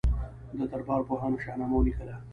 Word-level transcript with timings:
د 0.57 0.59
دربار 0.71 1.01
پوهانو 1.07 1.41
شاهنامه 1.45 1.75
ولیکله. 1.77 2.15